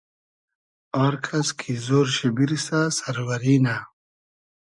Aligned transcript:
آر 1.03 1.13
کئس 1.25 1.47
کی 1.59 1.73
زۉر 1.85 2.07
شی 2.15 2.27
بیرسۂ 2.35 2.79
سئروئری 2.97 3.55
نۂ 3.63 3.75